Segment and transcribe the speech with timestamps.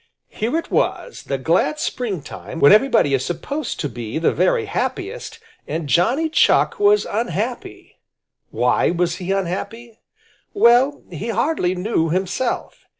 [0.29, 5.37] Here it was the glad springtime, when everybody is supposed to be the very happiest,
[5.67, 7.99] and Johnny Chuck was unhappy.
[8.49, 9.99] Why was he unhappy?
[10.55, 12.87] Well, he hardly knew himself.